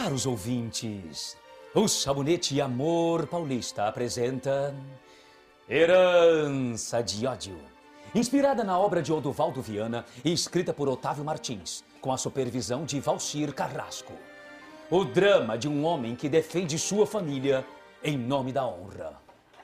[0.00, 1.36] Caros ouvintes,
[1.74, 4.72] o Sabonete Amor Paulista apresenta
[5.68, 7.58] Herança de Ódio.
[8.14, 13.00] Inspirada na obra de Odovaldo Viana e escrita por Otávio Martins, com a supervisão de
[13.00, 14.12] Valcir Carrasco.
[14.88, 17.66] O drama de um homem que defende sua família
[18.02, 19.20] em nome da honra.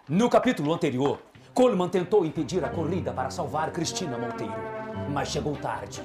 [0.08, 1.22] No capítulo anterior,
[1.54, 4.52] Coleman tentou impedir a corrida para salvar Cristina Monteiro,
[5.10, 6.02] mas chegou tarde.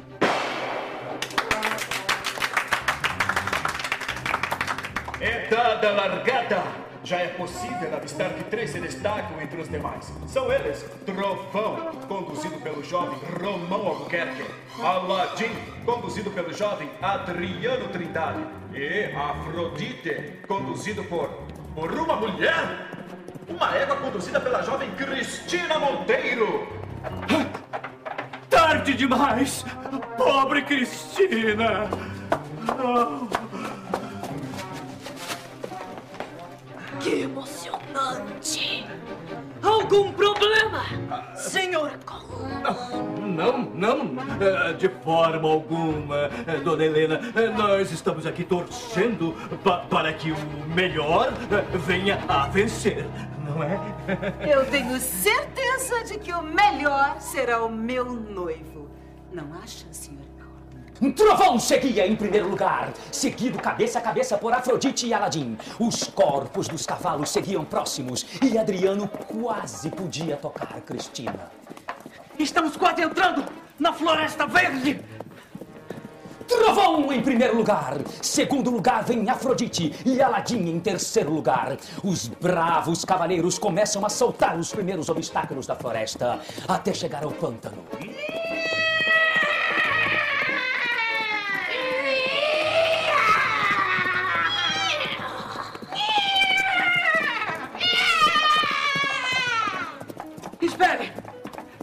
[5.21, 6.63] É dada a largada!
[7.03, 10.11] Já é possível avistar que três se destacam entre os demais.
[10.27, 14.45] São eles: Trovão, conduzido pelo jovem Romão Albuquerque,
[14.81, 15.49] Aladim,
[15.85, 21.29] conduzido pelo jovem Adriano Trindade, e Afrodite, conduzido por.
[21.73, 22.89] por uma mulher?
[23.47, 26.67] Uma égua conduzida pela jovem Cristina Monteiro!
[28.49, 29.65] Tarde demais!
[30.17, 31.89] Pobre Cristina!
[32.77, 33.38] Oh.
[36.99, 38.85] Que emocionante!
[39.63, 40.83] Algum problema,
[41.35, 43.19] senhora Coleman?
[43.35, 47.20] Não, não, eh, de forma alguma, eh, Dona Helena.
[47.35, 49.33] Eh, Nós estamos aqui torcendo
[49.63, 50.37] pa- para que o
[50.75, 51.31] melhor
[51.85, 53.05] venha a vencer,
[53.45, 53.79] não é?
[54.51, 58.89] Eu tenho certeza de que o melhor será o meu noivo.
[59.31, 60.20] Não acha, senhor?
[61.15, 65.57] Trovão seguia em primeiro lugar, seguido cabeça a cabeça por Afrodite e Aladim.
[65.79, 71.50] Os corpos dos cavalos seguiam próximos e Adriano quase podia tocar Cristina.
[72.38, 73.45] Estamos quase entrando
[73.79, 75.00] na Floresta Verde!
[76.45, 81.77] Trovão em primeiro lugar, segundo lugar vem Afrodite e Aladim em terceiro lugar.
[82.03, 87.77] Os bravos cavaleiros começam a saltar os primeiros obstáculos da floresta até chegar ao pântano.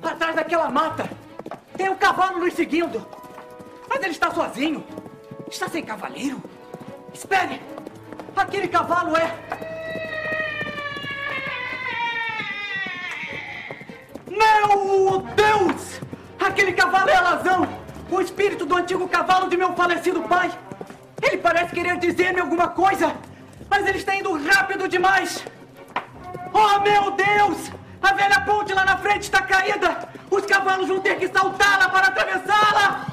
[0.07, 1.11] Atrás daquela mata
[1.77, 3.05] tem um cavalo nos seguindo.
[3.89, 4.85] Mas ele está sozinho.
[5.51, 6.43] Está sem cavaleiro.
[7.13, 7.61] Espere!
[8.35, 9.35] Aquele cavalo é.
[14.29, 16.01] Meu Deus!
[16.39, 17.69] Aquele cavalo é Alazão!
[18.11, 20.51] O espírito do antigo cavalo de meu falecido pai!
[21.23, 23.15] Ele parece querer dizer-me alguma coisa,
[23.69, 25.45] mas ele está indo rápido demais!
[26.53, 27.86] Oh, meu Deus!
[28.07, 30.09] A velha ponte lá na frente está caída!
[30.31, 33.07] Os cavalos vão ter que saltá-la para atravessá-la!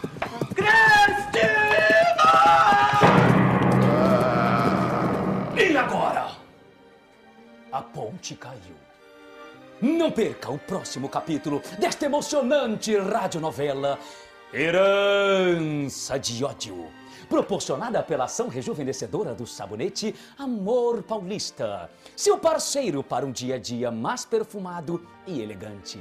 [0.54, 2.30] Cristina!
[5.58, 6.28] E agora?
[7.72, 8.76] A ponte caiu.
[9.82, 13.98] Não perca o próximo capítulo desta emocionante radionovela
[14.54, 16.86] Herança de Ódio,
[17.30, 23.92] proporcionada pela ação rejuvenescedora do sabonete Amor Paulista, seu parceiro para um dia a dia
[23.92, 26.00] mais perfumado e elegante.